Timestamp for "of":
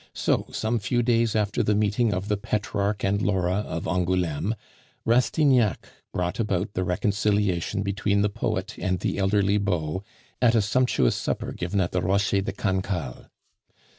2.11-2.27, 3.57-3.87